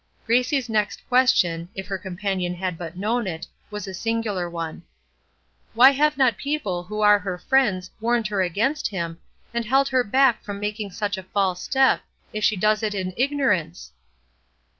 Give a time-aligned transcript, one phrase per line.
[0.25, 4.81] Gracie's next question if her companion had but known it was a singular one:
[5.75, 9.19] "Why have not people who are her friends warned her against him,
[9.53, 12.01] and held her back from making such a false step,
[12.33, 13.91] if she does it in ignorance?"